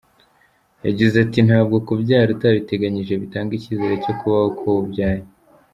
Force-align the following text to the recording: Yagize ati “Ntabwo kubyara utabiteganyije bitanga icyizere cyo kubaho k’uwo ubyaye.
Yagize 0.85 1.15
ati 1.25 1.39
“Ntabwo 1.47 1.75
kubyara 1.87 2.29
utabiteganyije 2.35 3.13
bitanga 3.23 3.51
icyizere 3.55 3.95
cyo 4.03 4.13
kubaho 4.19 4.47
k’uwo 4.57 4.79
ubyaye. 4.85 5.23